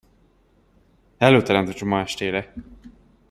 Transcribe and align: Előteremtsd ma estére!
Előteremtsd 1.17 1.81
ma 1.83 1.99
estére! 1.99 2.53